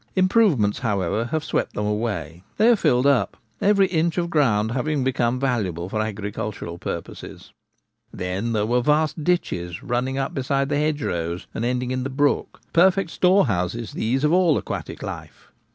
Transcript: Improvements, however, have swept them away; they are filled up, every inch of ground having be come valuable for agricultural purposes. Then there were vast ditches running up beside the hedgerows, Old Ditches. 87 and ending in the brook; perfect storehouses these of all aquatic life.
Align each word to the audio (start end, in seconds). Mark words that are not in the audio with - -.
Improvements, 0.15 0.79
however, 0.79 1.25
have 1.25 1.43
swept 1.43 1.73
them 1.75 1.85
away; 1.85 2.41
they 2.57 2.69
are 2.69 2.75
filled 2.75 3.05
up, 3.05 3.37
every 3.61 3.85
inch 3.85 4.17
of 4.17 4.31
ground 4.31 4.71
having 4.71 5.03
be 5.03 5.11
come 5.11 5.39
valuable 5.39 5.89
for 5.89 6.01
agricultural 6.01 6.79
purposes. 6.79 7.53
Then 8.11 8.53
there 8.53 8.65
were 8.65 8.81
vast 8.81 9.23
ditches 9.23 9.83
running 9.83 10.17
up 10.17 10.33
beside 10.33 10.69
the 10.69 10.77
hedgerows, 10.77 11.13
Old 11.13 11.29
Ditches. 11.29 11.47
87 11.51 11.51
and 11.53 11.65
ending 11.65 11.91
in 11.91 12.03
the 12.03 12.09
brook; 12.09 12.61
perfect 12.73 13.11
storehouses 13.11 13.91
these 13.91 14.23
of 14.23 14.33
all 14.33 14.57
aquatic 14.57 15.03
life. 15.03 15.51